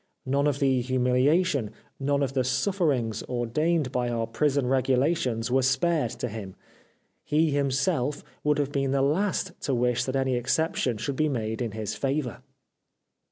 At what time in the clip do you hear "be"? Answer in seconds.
11.17-11.29